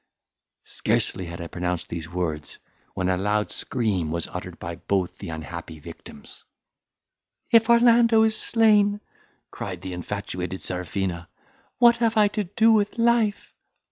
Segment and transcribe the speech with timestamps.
[0.63, 2.57] Scarce had I pronounced these words,
[2.95, 6.43] when a loud scream was uttered by both the unhappy victims.
[7.51, 8.99] "If Orlando is slain,"
[9.51, 11.29] cried the infatuated Serafina,
[11.77, 13.53] "what have I to do with life?